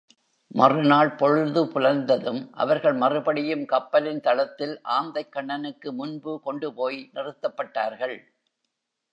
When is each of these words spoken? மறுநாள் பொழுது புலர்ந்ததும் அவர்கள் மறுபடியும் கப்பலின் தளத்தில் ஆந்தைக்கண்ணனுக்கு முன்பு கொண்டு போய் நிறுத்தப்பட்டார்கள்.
மறுநாள் 0.51 1.11
பொழுது 1.15 1.61
புலர்ந்ததும் 1.65 2.39
அவர்கள் 2.53 2.93
மறுபடியும் 2.93 3.65
கப்பலின் 3.65 4.21
தளத்தில் 4.21 4.75
ஆந்தைக்கண்ணனுக்கு 4.97 5.91
முன்பு 5.91 6.33
கொண்டு 6.41 6.69
போய் 6.73 6.99
நிறுத்தப்பட்டார்கள். 7.13 8.17